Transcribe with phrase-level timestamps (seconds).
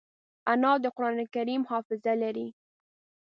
[0.51, 2.47] انا د قرانکریم حافظه لري